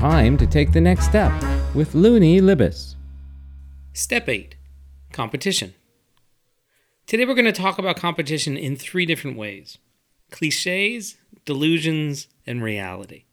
Time 0.00 0.38
to 0.38 0.46
take 0.46 0.72
the 0.72 0.80
next 0.80 1.04
step 1.04 1.30
with 1.74 1.94
Luni 1.94 2.40
Libes. 2.40 2.96
Step 3.92 4.30
8 4.30 4.56
Competition. 5.12 5.74
Today 7.06 7.26
we're 7.26 7.34
going 7.34 7.44
to 7.44 7.52
talk 7.52 7.78
about 7.78 7.98
competition 7.98 8.56
in 8.56 8.76
three 8.76 9.04
different 9.04 9.36
ways 9.36 9.76
cliches, 10.30 11.18
delusions, 11.44 12.28
and 12.46 12.62
reality. 12.62 13.24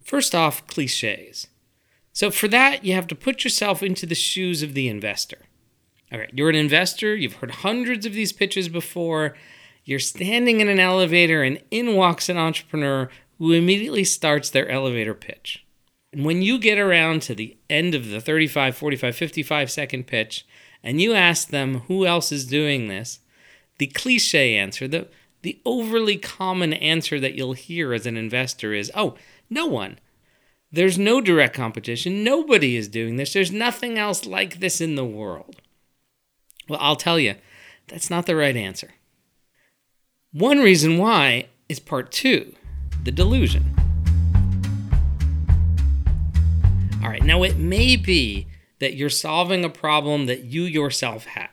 First 0.00 0.32
off, 0.32 0.64
cliches. 0.68 1.48
So, 2.12 2.30
for 2.30 2.46
that, 2.46 2.84
you 2.84 2.94
have 2.94 3.08
to 3.08 3.16
put 3.16 3.42
yourself 3.42 3.82
into 3.82 4.06
the 4.06 4.14
shoes 4.14 4.62
of 4.62 4.74
the 4.74 4.86
investor. 4.86 5.38
All 6.12 6.20
right, 6.20 6.30
you're 6.32 6.50
an 6.50 6.54
investor, 6.54 7.16
you've 7.16 7.34
heard 7.34 7.50
hundreds 7.50 8.06
of 8.06 8.12
these 8.12 8.32
pitches 8.32 8.68
before. 8.68 9.36
You're 9.84 9.98
standing 9.98 10.60
in 10.60 10.68
an 10.68 10.78
elevator, 10.78 11.42
and 11.42 11.60
in 11.72 11.96
walks 11.96 12.28
an 12.28 12.36
entrepreneur 12.36 13.10
who 13.40 13.52
immediately 13.52 14.04
starts 14.04 14.50
their 14.50 14.68
elevator 14.68 15.14
pitch. 15.14 15.64
And 16.12 16.26
when 16.26 16.42
you 16.42 16.58
get 16.58 16.78
around 16.78 17.22
to 17.22 17.34
the 17.34 17.56
end 17.70 17.94
of 17.94 18.10
the 18.10 18.20
35, 18.20 18.76
45, 18.76 19.16
55 19.16 19.70
second 19.70 20.06
pitch, 20.06 20.46
and 20.84 21.00
you 21.00 21.14
ask 21.14 21.48
them 21.48 21.80
who 21.88 22.04
else 22.04 22.30
is 22.30 22.44
doing 22.44 22.88
this, 22.88 23.20
the 23.78 23.86
cliche 23.86 24.56
answer, 24.56 24.86
the, 24.86 25.08
the 25.40 25.58
overly 25.64 26.18
common 26.18 26.74
answer 26.74 27.18
that 27.18 27.34
you'll 27.34 27.54
hear 27.54 27.94
as 27.94 28.04
an 28.04 28.18
investor 28.18 28.74
is, 28.74 28.92
oh, 28.94 29.16
no 29.48 29.64
one. 29.64 29.98
There's 30.70 30.98
no 30.98 31.22
direct 31.22 31.56
competition. 31.56 32.22
Nobody 32.22 32.76
is 32.76 32.88
doing 32.88 33.16
this. 33.16 33.32
There's 33.32 33.50
nothing 33.50 33.98
else 33.98 34.26
like 34.26 34.60
this 34.60 34.82
in 34.82 34.96
the 34.96 35.04
world. 35.04 35.62
Well, 36.68 36.78
I'll 36.82 36.94
tell 36.94 37.18
you, 37.18 37.36
that's 37.88 38.10
not 38.10 38.26
the 38.26 38.36
right 38.36 38.54
answer. 38.54 38.90
One 40.30 40.58
reason 40.58 40.98
why 40.98 41.48
is 41.70 41.80
part 41.80 42.12
two 42.12 42.54
the 43.04 43.12
delusion. 43.12 43.64
All 47.02 47.08
right, 47.08 47.22
now 47.22 47.42
it 47.42 47.56
may 47.56 47.96
be 47.96 48.46
that 48.78 48.94
you're 48.94 49.08
solving 49.08 49.64
a 49.64 49.70
problem 49.70 50.26
that 50.26 50.44
you 50.44 50.62
yourself 50.62 51.26
have. 51.26 51.50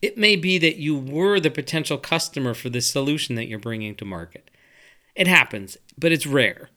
It 0.00 0.16
may 0.16 0.36
be 0.36 0.58
that 0.58 0.76
you 0.76 0.96
were 0.96 1.40
the 1.40 1.50
potential 1.50 1.98
customer 1.98 2.54
for 2.54 2.70
the 2.70 2.80
solution 2.80 3.34
that 3.34 3.48
you're 3.48 3.58
bringing 3.58 3.94
to 3.96 4.04
market. 4.04 4.50
It 5.14 5.26
happens, 5.26 5.76
but 5.96 6.12
it's 6.12 6.26
rare 6.26 6.70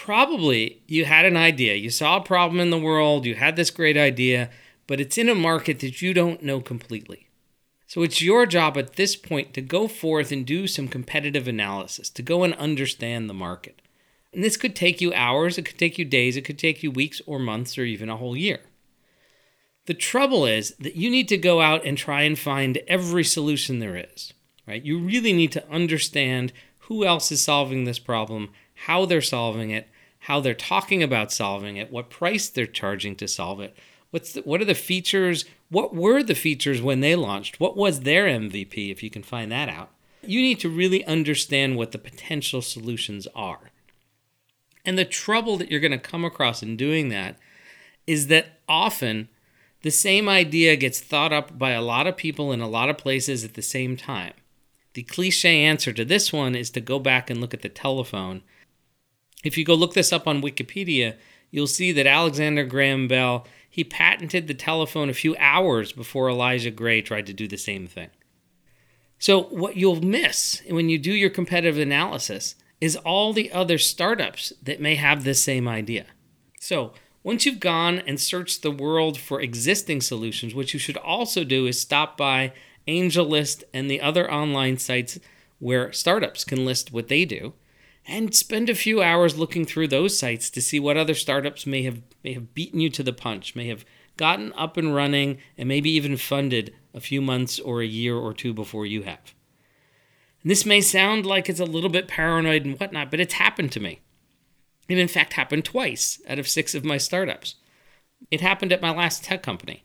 probably 0.00 0.82
you 0.86 1.04
had 1.04 1.26
an 1.26 1.36
idea. 1.36 1.74
You 1.74 1.90
saw 1.90 2.16
a 2.16 2.22
problem 2.22 2.58
in 2.58 2.70
the 2.70 2.78
world, 2.78 3.26
you 3.26 3.34
had 3.34 3.56
this 3.56 3.70
great 3.70 3.98
idea, 3.98 4.48
but 4.86 4.98
it's 4.98 5.18
in 5.18 5.28
a 5.28 5.34
market 5.34 5.80
that 5.80 6.00
you 6.00 6.14
don't 6.14 6.42
know 6.42 6.62
completely. 6.62 7.28
So 7.90 8.04
it's 8.04 8.22
your 8.22 8.46
job 8.46 8.78
at 8.78 8.94
this 8.94 9.16
point 9.16 9.52
to 9.54 9.60
go 9.60 9.88
forth 9.88 10.30
and 10.30 10.46
do 10.46 10.68
some 10.68 10.86
competitive 10.86 11.48
analysis, 11.48 12.08
to 12.10 12.22
go 12.22 12.44
and 12.44 12.54
understand 12.54 13.28
the 13.28 13.34
market. 13.34 13.82
And 14.32 14.44
this 14.44 14.56
could 14.56 14.76
take 14.76 15.00
you 15.00 15.12
hours, 15.12 15.58
it 15.58 15.64
could 15.64 15.76
take 15.76 15.98
you 15.98 16.04
days, 16.04 16.36
it 16.36 16.44
could 16.44 16.56
take 16.56 16.84
you 16.84 16.92
weeks 16.92 17.20
or 17.26 17.40
months 17.40 17.76
or 17.76 17.82
even 17.82 18.08
a 18.08 18.16
whole 18.16 18.36
year. 18.36 18.60
The 19.86 19.94
trouble 19.94 20.46
is 20.46 20.72
that 20.78 20.94
you 20.94 21.10
need 21.10 21.26
to 21.30 21.36
go 21.36 21.60
out 21.60 21.84
and 21.84 21.98
try 21.98 22.22
and 22.22 22.38
find 22.38 22.78
every 22.86 23.24
solution 23.24 23.80
there 23.80 23.96
is, 23.96 24.32
right? 24.68 24.84
You 24.84 25.00
really 25.00 25.32
need 25.32 25.50
to 25.50 25.68
understand 25.68 26.52
who 26.82 27.04
else 27.04 27.32
is 27.32 27.42
solving 27.42 27.86
this 27.86 27.98
problem, 27.98 28.50
how 28.86 29.04
they're 29.04 29.20
solving 29.20 29.70
it, 29.70 29.88
how 30.20 30.38
they're 30.38 30.54
talking 30.54 31.02
about 31.02 31.32
solving 31.32 31.76
it, 31.76 31.90
what 31.90 32.08
price 32.08 32.48
they're 32.48 32.66
charging 32.66 33.16
to 33.16 33.26
solve 33.26 33.60
it. 33.60 33.76
What's 34.10 34.32
the, 34.32 34.40
what 34.42 34.60
are 34.60 34.66
the 34.66 34.74
features? 34.74 35.44
What 35.68 35.94
were 35.94 36.22
the 36.22 36.34
features 36.34 36.82
when 36.82 37.00
they 37.00 37.14
launched? 37.14 37.60
What 37.60 37.76
was 37.76 38.00
their 38.00 38.26
MVP 38.26 38.90
if 38.90 39.02
you 39.02 39.10
can 39.10 39.22
find 39.22 39.52
that 39.52 39.68
out? 39.68 39.90
You 40.22 40.40
need 40.40 40.60
to 40.60 40.68
really 40.68 41.04
understand 41.04 41.76
what 41.76 41.92
the 41.92 41.98
potential 41.98 42.60
solutions 42.60 43.26
are. 43.34 43.70
And 44.84 44.98
the 44.98 45.04
trouble 45.04 45.56
that 45.58 45.70
you're 45.70 45.80
going 45.80 45.92
to 45.92 45.98
come 45.98 46.24
across 46.24 46.62
in 46.62 46.76
doing 46.76 47.08
that 47.10 47.36
is 48.06 48.26
that 48.26 48.60
often 48.68 49.28
the 49.82 49.90
same 49.90 50.28
idea 50.28 50.76
gets 50.76 51.00
thought 51.00 51.32
up 51.32 51.58
by 51.58 51.70
a 51.70 51.82
lot 51.82 52.06
of 52.06 52.16
people 52.16 52.52
in 52.52 52.60
a 52.60 52.68
lot 52.68 52.90
of 52.90 52.98
places 52.98 53.44
at 53.44 53.54
the 53.54 53.62
same 53.62 53.96
time. 53.96 54.32
The 54.94 55.02
cliche 55.04 55.62
answer 55.62 55.92
to 55.92 56.04
this 56.04 56.32
one 56.32 56.54
is 56.54 56.70
to 56.70 56.80
go 56.80 56.98
back 56.98 57.30
and 57.30 57.40
look 57.40 57.54
at 57.54 57.62
the 57.62 57.68
telephone 57.68 58.42
if 59.42 59.56
you 59.56 59.64
go 59.64 59.74
look 59.74 59.94
this 59.94 60.12
up 60.12 60.26
on 60.26 60.42
Wikipedia, 60.42 61.16
you'll 61.50 61.66
see 61.66 61.92
that 61.92 62.06
Alexander 62.06 62.64
Graham 62.64 63.08
Bell 63.08 63.46
he 63.70 63.84
patented 63.84 64.48
the 64.48 64.54
telephone 64.54 65.08
a 65.08 65.14
few 65.14 65.36
hours 65.38 65.92
before 65.92 66.28
Elisha 66.28 66.72
Gray 66.72 67.00
tried 67.00 67.26
to 67.26 67.32
do 67.32 67.46
the 67.46 67.56
same 67.56 67.86
thing. 67.86 68.10
So 69.18 69.44
what 69.44 69.76
you'll 69.76 70.02
miss 70.02 70.60
when 70.68 70.88
you 70.88 70.98
do 70.98 71.12
your 71.12 71.30
competitive 71.30 71.78
analysis 71.78 72.56
is 72.80 72.96
all 72.96 73.32
the 73.32 73.52
other 73.52 73.78
startups 73.78 74.52
that 74.62 74.80
may 74.80 74.96
have 74.96 75.22
this 75.22 75.42
same 75.42 75.68
idea. 75.68 76.06
So, 76.58 76.92
once 77.22 77.44
you've 77.44 77.60
gone 77.60 77.98
and 78.06 78.18
searched 78.18 78.62
the 78.62 78.70
world 78.70 79.18
for 79.18 79.42
existing 79.42 80.00
solutions, 80.00 80.54
what 80.54 80.72
you 80.72 80.80
should 80.80 80.96
also 80.96 81.44
do 81.44 81.66
is 81.66 81.78
stop 81.78 82.16
by 82.16 82.54
AngelList 82.88 83.62
and 83.74 83.90
the 83.90 84.00
other 84.00 84.30
online 84.32 84.78
sites 84.78 85.18
where 85.58 85.92
startups 85.92 86.44
can 86.44 86.64
list 86.64 86.92
what 86.92 87.08
they 87.08 87.26
do 87.26 87.52
and 88.06 88.34
spend 88.34 88.68
a 88.68 88.74
few 88.74 89.02
hours 89.02 89.38
looking 89.38 89.64
through 89.64 89.88
those 89.88 90.18
sites 90.18 90.50
to 90.50 90.62
see 90.62 90.80
what 90.80 90.96
other 90.96 91.14
startups 91.14 91.66
may 91.66 91.82
have 91.82 92.02
may 92.24 92.32
have 92.32 92.54
beaten 92.54 92.80
you 92.80 92.90
to 92.90 93.02
the 93.02 93.12
punch, 93.12 93.54
may 93.54 93.68
have 93.68 93.84
gotten 94.16 94.52
up 94.54 94.76
and 94.76 94.94
running 94.94 95.38
and 95.56 95.68
maybe 95.68 95.90
even 95.90 96.16
funded 96.16 96.74
a 96.92 97.00
few 97.00 97.20
months 97.20 97.58
or 97.58 97.80
a 97.80 97.86
year 97.86 98.16
or 98.16 98.34
two 98.34 98.52
before 98.52 98.84
you 98.84 99.02
have. 99.02 99.34
And 100.42 100.50
this 100.50 100.66
may 100.66 100.80
sound 100.80 101.26
like 101.26 101.48
it's 101.48 101.60
a 101.60 101.64
little 101.64 101.90
bit 101.90 102.08
paranoid 102.08 102.64
and 102.64 102.78
whatnot, 102.78 103.10
but 103.10 103.20
it's 103.20 103.34
happened 103.34 103.72
to 103.72 103.80
me. 103.80 104.00
It 104.88 104.98
in 104.98 105.08
fact 105.08 105.34
happened 105.34 105.64
twice 105.64 106.20
out 106.28 106.38
of 106.38 106.48
six 106.48 106.74
of 106.74 106.84
my 106.84 106.96
startups. 106.96 107.56
It 108.30 108.40
happened 108.40 108.72
at 108.72 108.82
my 108.82 108.90
last 108.90 109.24
tech 109.24 109.42
company. 109.42 109.84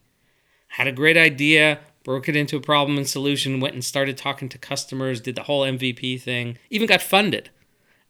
Had 0.69 0.87
a 0.87 0.91
great 0.91 1.15
idea, 1.15 1.79
broke 2.03 2.27
it 2.27 2.35
into 2.35 2.57
a 2.57 2.61
problem 2.61 2.97
and 2.97 3.07
solution, 3.07 3.59
went 3.59 3.75
and 3.75 3.85
started 3.85 4.17
talking 4.17 4.49
to 4.49 4.57
customers, 4.57 5.21
did 5.21 5.35
the 5.35 5.43
whole 5.43 5.61
MVP 5.61 6.19
thing, 6.21 6.57
even 6.69 6.87
got 6.87 7.01
funded. 7.01 7.49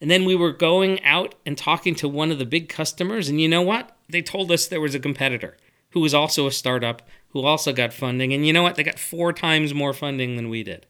And 0.05 0.11
then 0.11 0.25
we 0.25 0.35
were 0.35 0.51
going 0.51 1.03
out 1.03 1.33
and 1.47 1.57
talking 1.57 1.95
to 1.95 2.07
one 2.07 2.29
of 2.29 2.37
the 2.37 2.45
big 2.45 2.69
customers, 2.69 3.27
and 3.27 3.41
you 3.41 3.47
know 3.47 3.63
what? 3.63 3.97
They 4.07 4.21
told 4.21 4.51
us 4.51 4.67
there 4.67 4.79
was 4.79 4.93
a 4.93 4.99
competitor 4.99 5.57
who 5.93 5.99
was 5.99 6.13
also 6.13 6.45
a 6.45 6.51
startup 6.51 7.01
who 7.29 7.41
also 7.41 7.73
got 7.73 7.91
funding. 7.91 8.31
And 8.31 8.45
you 8.45 8.53
know 8.53 8.61
what? 8.61 8.75
They 8.75 8.83
got 8.83 8.99
four 8.99 9.33
times 9.33 9.73
more 9.73 9.93
funding 9.93 10.35
than 10.35 10.49
we 10.49 10.61
did. 10.61 10.85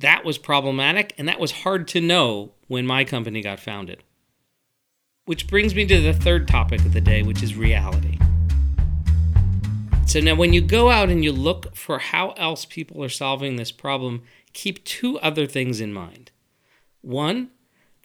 That 0.00 0.24
was 0.24 0.36
problematic, 0.36 1.14
and 1.16 1.28
that 1.28 1.38
was 1.38 1.62
hard 1.62 1.86
to 1.88 2.00
know 2.00 2.50
when 2.66 2.84
my 2.84 3.04
company 3.04 3.40
got 3.40 3.60
founded. 3.60 4.02
Which 5.26 5.46
brings 5.46 5.72
me 5.72 5.86
to 5.86 6.00
the 6.00 6.12
third 6.12 6.48
topic 6.48 6.80
of 6.80 6.92
the 6.92 7.00
day, 7.00 7.22
which 7.22 7.44
is 7.44 7.54
reality. 7.54 8.18
So 10.08 10.18
now, 10.18 10.34
when 10.34 10.52
you 10.52 10.60
go 10.60 10.90
out 10.90 11.08
and 11.08 11.22
you 11.22 11.30
look 11.30 11.76
for 11.76 12.00
how 12.00 12.30
else 12.30 12.64
people 12.64 13.04
are 13.04 13.08
solving 13.08 13.54
this 13.54 13.70
problem, 13.70 14.24
keep 14.52 14.82
two 14.82 15.20
other 15.20 15.46
things 15.46 15.80
in 15.80 15.92
mind. 15.92 16.32
One, 17.00 17.50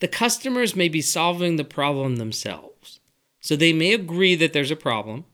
the 0.05 0.09
customers 0.09 0.75
may 0.75 0.87
be 0.87 1.01
solving 1.01 1.55
the 1.55 1.63
problem 1.63 2.17
themselves. 2.17 2.99
So 3.39 3.55
they 3.55 3.73
may 3.73 3.91
agree 3.91 4.35
that 4.35 4.53
there's 4.53 4.69
a 4.69 4.75
problem, 4.75 5.25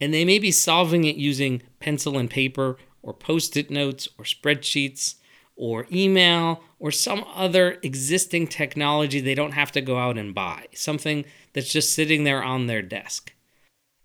and 0.00 0.14
they 0.14 0.24
may 0.24 0.38
be 0.38 0.52
solving 0.52 1.02
it 1.02 1.16
using 1.16 1.62
pencil 1.80 2.16
and 2.16 2.30
paper, 2.30 2.76
or 3.02 3.12
post 3.12 3.56
it 3.56 3.72
notes, 3.72 4.08
or 4.16 4.24
spreadsheets, 4.24 5.16
or 5.56 5.88
email, 5.90 6.62
or 6.78 6.92
some 6.92 7.24
other 7.34 7.80
existing 7.82 8.46
technology 8.46 9.18
they 9.18 9.34
don't 9.34 9.54
have 9.54 9.72
to 9.72 9.80
go 9.80 9.98
out 9.98 10.16
and 10.16 10.32
buy, 10.32 10.66
something 10.74 11.24
that's 11.52 11.72
just 11.72 11.92
sitting 11.92 12.22
there 12.22 12.40
on 12.40 12.68
their 12.68 12.82
desk. 12.82 13.32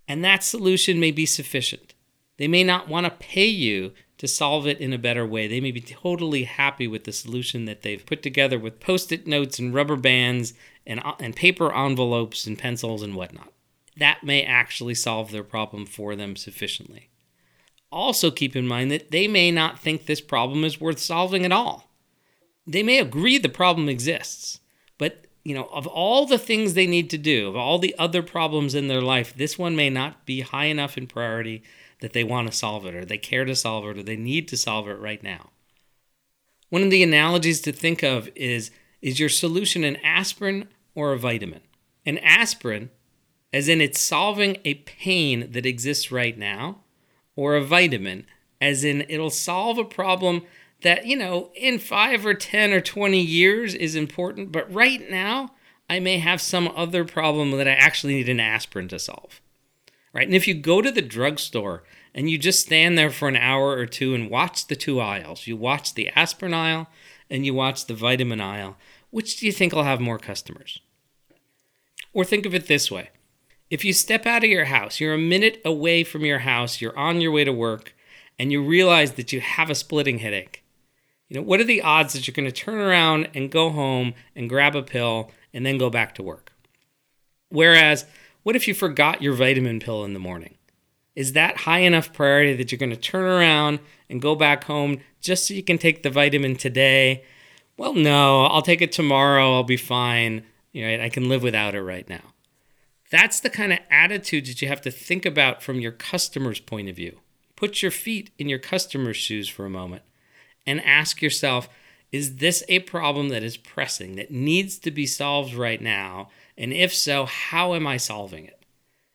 And 0.08 0.26
that 0.26 0.44
solution 0.44 1.00
may 1.00 1.12
be 1.12 1.28
sufficient. 1.28 1.94
They 2.38 2.48
may 2.48 2.64
not 2.64 2.88
want 2.88 3.06
to 3.06 3.12
pay 3.12 3.46
you 3.46 3.92
to 4.26 4.34
solve 4.34 4.66
it 4.66 4.80
in 4.80 4.92
a 4.92 4.98
better 4.98 5.26
way. 5.26 5.48
They 5.48 5.62
may 5.62 5.72
be 5.72 5.82
totally 5.82 6.46
happy 6.46 6.88
with 6.88 7.04
the 7.04 7.12
solution 7.12 7.66
that 7.66 7.84
they've 7.84 8.06
put 8.06 8.24
together 8.24 8.58
with 8.58 8.80
post 8.80 9.12
it 9.12 9.28
notes 9.28 9.60
and 9.60 9.74
rubber 9.74 9.96
bands 9.96 10.54
and, 10.88 11.00
uh, 11.06 11.14
and 11.20 11.36
paper 11.36 11.74
envelopes 11.74 12.48
and 12.48 12.58
pencils 12.58 13.04
and 13.04 13.16
whatnot. 13.16 13.54
That 13.98 14.24
may 14.24 14.44
actually 14.44 14.96
solve 14.96 15.32
their 15.32 15.44
problem 15.44 15.86
for 15.86 16.16
them 16.16 16.36
sufficiently. 16.36 17.10
Also, 17.92 18.32
keep 18.32 18.56
in 18.56 18.68
mind 18.68 18.92
that 18.92 19.12
they 19.12 19.28
may 19.28 19.52
not 19.52 19.80
think 19.80 20.06
this 20.06 20.22
problem 20.22 20.64
is 20.64 20.82
worth 20.82 21.00
solving 21.00 21.46
at 21.46 21.52
all. 21.52 21.92
They 22.66 22.82
may 22.82 22.98
agree 22.98 23.38
the 23.38 23.48
problem 23.48 23.88
exists, 23.88 24.60
but 24.98 25.28
you 25.44 25.54
know, 25.54 25.70
of 25.72 25.86
all 25.86 26.26
the 26.26 26.40
things 26.40 26.74
they 26.74 26.88
need 26.88 27.12
to 27.12 27.20
do, 27.20 27.48
of 27.48 27.56
all 27.56 27.78
the 27.78 27.96
other 28.00 28.24
problems 28.24 28.74
in 28.74 28.88
their 28.88 29.02
life, 29.02 29.36
this 29.36 29.60
one 29.60 29.76
may 29.76 29.92
not 29.92 30.26
be 30.26 30.42
high 30.42 30.66
enough 30.66 30.98
in 30.98 31.06
priority 31.06 31.62
that 32.06 32.14
they 32.14 32.24
want 32.24 32.48
to 32.48 32.56
solve 32.56 32.86
it 32.86 32.94
or 32.94 33.04
they 33.04 33.18
care 33.18 33.46
to 33.46 33.56
solve 33.56 33.84
it 33.84 33.98
or 33.98 34.04
they 34.04 34.16
need 34.16 34.48
to 34.48 34.56
solve 34.56 34.88
it 34.88 35.00
right 35.00 35.24
now. 35.24 35.50
One 36.70 36.84
of 36.84 36.92
the 36.92 37.02
analogies 37.02 37.62
to 37.62 37.72
think 37.72 38.04
of 38.04 38.30
is 38.36 38.70
is 39.02 39.20
your 39.20 39.28
solution 39.28 39.84
an 39.84 39.96
aspirin 40.04 40.68
or 40.94 41.14
a 41.14 41.18
vitamin? 41.18 41.62
An 42.06 42.20
aspirin, 42.20 42.92
as 43.52 43.68
in 43.68 43.82
it's 43.82 44.00
solving 44.00 44.58
a 44.64 44.76
pain 44.76 45.52
that 45.52 45.66
exists 45.66 46.12
right 46.12 46.38
now, 46.38 46.84
or 47.36 47.56
a 47.56 47.64
vitamin, 47.64 48.28
as 48.62 48.84
in 48.84 49.02
it'll 49.10 49.32
solve 49.32 49.80
a 49.80 49.84
problem 49.84 50.44
that, 50.82 51.08
you 51.08 51.18
know, 51.18 51.50
in 51.56 51.80
five 51.80 52.24
or 52.24 52.36
10 52.36 52.72
or 52.72 52.82
20 52.82 53.20
years 53.20 53.74
is 53.74 53.96
important, 53.96 54.52
but 54.52 54.72
right 54.72 55.10
now, 55.10 55.54
I 55.90 56.00
may 56.00 56.20
have 56.20 56.40
some 56.40 56.72
other 56.76 57.04
problem 57.04 57.50
that 57.58 57.68
I 57.68 57.72
actually 57.72 58.14
need 58.14 58.30
an 58.30 58.40
aspirin 58.40 58.90
to 58.90 59.00
solve. 59.00 59.42
Right? 60.16 60.26
And 60.26 60.36
if 60.36 60.48
you 60.48 60.54
go 60.54 60.82
to 60.82 60.92
the 60.92 61.02
drugstore 61.02 61.84
and 62.14 62.30
you 62.30 62.38
just 62.38 62.62
stand 62.62 62.98
there 62.98 63.10
for 63.10 63.28
an 63.28 63.36
hour 63.36 63.72
or 63.72 63.86
two 63.86 64.16
and 64.16 64.30
watch 64.30 64.68
the 64.68 64.76
two 64.78 65.02
aisles, 65.02 65.46
you 65.46 65.58
watch 65.58 65.94
the 65.94 66.10
aspirin 66.16 66.54
aisle 66.54 66.88
and 67.30 67.46
you 67.46 67.54
watch 67.54 67.86
the 67.86 67.94
vitamin 67.94 68.40
aisle, 68.40 68.78
which 69.10 69.36
do 69.36 69.46
you 69.46 69.52
think 69.52 69.74
will 69.74 69.84
have 69.84 70.00
more 70.00 70.18
customers? 70.18 70.80
Or 72.14 72.24
think 72.24 72.46
of 72.46 72.56
it 72.56 72.68
this 72.68 72.90
way 72.90 73.10
if 73.70 73.84
you 73.84 73.92
step 73.92 74.26
out 74.26 74.46
of 74.46 74.50
your 74.50 74.66
house, 74.66 75.02
you're 75.02 75.14
a 75.14 75.18
minute 75.18 75.62
away 75.66 76.06
from 76.06 76.24
your 76.24 76.40
house, 76.40 76.80
you're 76.80 76.98
on 76.98 77.20
your 77.20 77.32
way 77.32 77.44
to 77.44 77.52
work, 77.52 77.94
and 78.40 78.54
you 78.54 78.64
realize 78.64 79.14
that 79.14 79.34
you 79.34 79.42
have 79.42 79.70
a 79.70 79.76
splitting 79.76 80.20
headache. 80.20 80.64
You 81.28 81.36
know, 81.36 81.42
what 81.42 81.60
are 81.60 81.66
the 81.66 81.82
odds 81.82 82.14
that 82.14 82.26
you're 82.26 82.34
going 82.34 82.50
to 82.50 82.54
turn 82.54 82.78
around 82.78 83.28
and 83.34 83.52
go 83.52 83.70
home 83.70 84.14
and 84.34 84.48
grab 84.48 84.78
a 84.78 84.84
pill 84.84 85.32
and 85.54 85.66
then 85.66 85.78
go 85.78 85.90
back 85.90 86.16
to 86.16 86.24
work? 86.24 86.54
Whereas, 87.50 88.06
what 88.46 88.56
if 88.56 88.68
you 88.68 88.76
forgot 88.76 89.24
your 89.24 89.34
vitamin 89.34 89.80
pill 89.80 90.06
in 90.06 90.14
the 90.14 90.20
morning? 90.20 90.54
Is 91.16 91.34
that 91.34 91.58
high 91.58 91.80
enough 91.80 92.14
priority 92.14 92.54
that 92.54 92.72
you're 92.72 92.78
going 92.78 92.92
to 92.92 92.96
turn 92.96 93.24
around 93.24 93.80
and 94.08 94.22
go 94.22 94.36
back 94.36 94.66
home 94.66 95.00
just 95.20 95.48
so 95.48 95.56
you 95.56 95.64
can 95.64 95.80
take 95.80 96.04
the 96.04 96.12
vitamin 96.12 96.56
today? 96.56 97.24
Well, 97.76 97.96
no, 97.96 98.46
I'll 98.46 98.62
take 98.62 98.84
it 98.84 98.92
tomorrow. 98.92 99.56
I'll 99.56 99.64
be 99.64 99.78
fine. 99.78 100.44
You 100.74 100.86
know, 100.86 101.04
I 101.04 101.10
can 101.10 101.28
live 101.28 101.42
without 101.42 101.74
it 101.74 101.82
right 101.82 102.08
now. 102.08 102.22
That's 103.10 103.40
the 103.40 103.50
kind 103.50 103.74
of 103.74 103.80
attitude 103.90 104.46
that 104.46 104.62
you 104.62 104.68
have 104.68 104.82
to 104.82 104.92
think 104.92 105.26
about 105.26 105.64
from 105.64 105.80
your 105.80 105.92
customer's 105.92 106.60
point 106.60 106.88
of 106.88 106.96
view. 106.96 107.22
Put 107.56 107.82
your 107.82 107.90
feet 107.90 108.30
in 108.38 108.48
your 108.48 108.60
customer's 108.60 109.18
shoes 109.18 109.50
for 109.50 109.66
a 109.66 109.72
moment 109.72 110.04
and 110.68 110.86
ask 110.86 111.20
yourself 111.20 111.68
is 112.12 112.36
this 112.36 112.64
a 112.70 112.80
problem 112.80 113.30
that 113.30 113.42
is 113.42 113.58
pressing, 113.58 114.16
that 114.18 114.30
needs 114.30 114.78
to 114.80 114.92
be 114.92 115.08
solved 115.08 115.56
right 115.56 115.82
now? 115.82 116.30
And 116.58 116.72
if 116.72 116.94
so, 116.94 117.26
how 117.26 117.74
am 117.74 117.86
I 117.86 117.98
solving 117.98 118.46
it? 118.46 118.64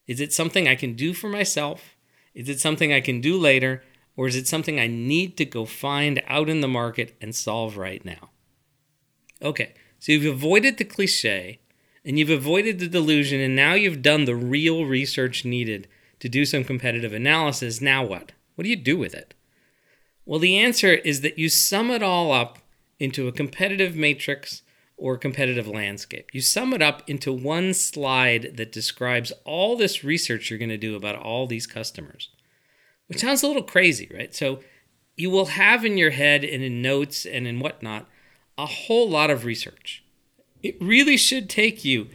Is 0.06 0.20
it 0.20 0.32
something 0.32 0.68
I 0.68 0.74
can 0.74 0.94
do 0.94 1.14
for 1.14 1.28
myself? 1.28 1.96
Is 2.34 2.48
it 2.48 2.60
something 2.60 2.92
I 2.92 3.00
can 3.00 3.20
do 3.20 3.38
later? 3.38 3.82
Or 4.16 4.26
is 4.26 4.36
it 4.36 4.46
something 4.46 4.78
I 4.78 4.86
need 4.86 5.36
to 5.38 5.44
go 5.44 5.64
find 5.64 6.22
out 6.26 6.48
in 6.48 6.60
the 6.60 6.68
market 6.68 7.16
and 7.20 7.34
solve 7.34 7.76
right 7.76 8.04
now? 8.04 8.30
Okay, 9.40 9.72
so 9.98 10.12
you've 10.12 10.34
avoided 10.34 10.76
the 10.76 10.84
cliche 10.84 11.60
and 12.04 12.18
you've 12.18 12.30
avoided 12.30 12.78
the 12.78 12.88
delusion, 12.88 13.40
and 13.40 13.54
now 13.54 13.74
you've 13.74 14.00
done 14.00 14.24
the 14.24 14.34
real 14.34 14.86
research 14.86 15.44
needed 15.44 15.86
to 16.18 16.28
do 16.28 16.46
some 16.46 16.64
competitive 16.64 17.12
analysis. 17.12 17.80
Now 17.80 18.04
what? 18.04 18.32
What 18.54 18.64
do 18.64 18.70
you 18.70 18.76
do 18.76 18.96
with 18.96 19.14
it? 19.14 19.34
Well, 20.24 20.38
the 20.38 20.56
answer 20.56 20.94
is 20.94 21.20
that 21.20 21.38
you 21.38 21.48
sum 21.48 21.90
it 21.90 22.02
all 22.02 22.32
up 22.32 22.58
into 22.98 23.28
a 23.28 23.32
competitive 23.32 23.96
matrix 23.96 24.62
or 25.00 25.16
competitive 25.16 25.66
landscape. 25.66 26.28
You 26.32 26.42
sum 26.42 26.74
it 26.74 26.82
up 26.82 27.02
into 27.08 27.32
one 27.32 27.72
slide 27.72 28.52
that 28.56 28.70
describes 28.70 29.32
all 29.44 29.74
this 29.74 30.04
research 30.04 30.50
you're 30.50 30.58
going 30.58 30.68
to 30.68 30.76
do 30.76 30.94
about 30.94 31.16
all 31.16 31.46
these 31.46 31.66
customers, 31.66 32.28
which 33.08 33.20
sounds 33.20 33.42
a 33.42 33.46
little 33.46 33.62
crazy, 33.62 34.10
right? 34.14 34.34
So 34.34 34.60
you 35.16 35.30
will 35.30 35.46
have 35.46 35.84
in 35.84 35.96
your 35.96 36.10
head 36.10 36.44
and 36.44 36.62
in 36.62 36.82
notes 36.82 37.24
and 37.24 37.46
in 37.46 37.60
whatnot 37.60 38.06
a 38.58 38.66
whole 38.66 39.08
lot 39.08 39.30
of 39.30 39.46
research. 39.46 40.04
It 40.62 40.76
really 40.80 41.16
should 41.16 41.48
take 41.48 41.82
you 41.82 42.08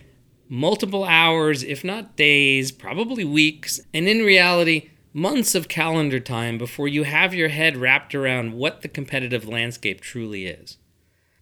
multiple 0.48 1.04
hours, 1.04 1.64
if 1.64 1.84
not 1.84 2.16
days, 2.16 2.72
probably 2.72 3.24
weeks, 3.24 3.80
and 3.96 4.08
in 4.08 4.20
reality, 4.20 4.90
months 5.12 5.56
of 5.56 5.68
calendar 5.68 6.20
time 6.20 6.60
before 6.60 6.88
you 6.88 7.04
have 7.04 7.34
your 7.34 7.50
head 7.50 7.78
wrapped 7.78 8.14
around 8.14 8.54
what 8.54 8.84
the 8.84 8.88
competitive 8.88 9.48
landscape 9.48 10.02
truly 10.02 10.46
is. 10.46 10.78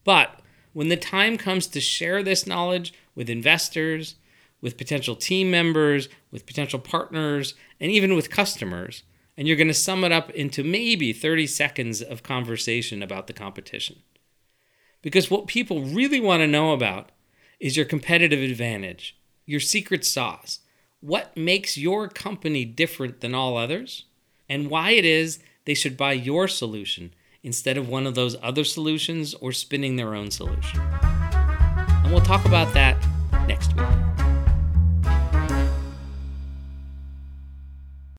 But 0.06 0.40
when 0.74 0.90
the 0.90 0.98
time 0.98 1.38
comes 1.38 1.68
to 1.68 1.80
share 1.80 2.22
this 2.22 2.46
knowledge 2.46 2.94
with 3.16 3.30
investors, 3.30 4.16
with 4.62 4.78
potential 4.78 5.16
team 5.16 5.50
members, 5.52 6.10
with 6.32 6.46
potential 6.46 6.80
partners, 6.80 7.54
and 7.80 7.92
even 7.92 8.16
with 8.16 8.30
customers, 8.30 9.04
and 9.38 9.48
you're 9.48 9.58
going 9.58 9.68
to 9.68 9.74
sum 9.74 10.04
it 10.04 10.12
up 10.12 10.30
into 10.32 10.64
maybe 10.64 11.14
30 11.14 11.48
seconds 11.48 12.02
of 12.02 12.24
conversation 12.24 13.02
about 13.02 13.28
the 13.28 13.34
competition. 13.34 13.98
Because 15.02 15.30
what 15.30 15.48
people 15.48 15.82
really 15.82 16.20
want 16.20 16.42
to 16.42 16.48
know 16.48 16.72
about 16.72 17.12
is 17.60 17.76
your 17.76 17.86
competitive 17.86 18.40
advantage, 18.40 19.18
your 19.46 19.60
secret 19.60 20.06
sauce. 20.06 20.60
What 21.02 21.36
makes 21.36 21.78
your 21.78 22.08
company 22.08 22.64
different 22.64 23.20
than 23.20 23.36
all 23.36 23.58
others, 23.58 24.06
and 24.48 24.70
why 24.70 24.92
it 24.92 25.04
is 25.06 25.40
they 25.66 25.74
should 25.74 25.98
buy 25.98 26.14
your 26.14 26.48
solution 26.48 27.14
instead 27.44 27.78
of 27.78 27.90
one 27.90 28.08
of 28.08 28.16
those 28.16 28.36
other 28.42 28.64
solutions 28.64 29.34
or 29.36 29.52
spinning 29.52 29.96
their 29.98 30.16
own 30.16 30.32
solution. 30.32 30.80
And 30.80 32.12
we'll 32.12 32.22
talk 32.22 32.46
about 32.46 32.74
that 32.74 32.98
next 33.48 33.76
week. 33.76 34.23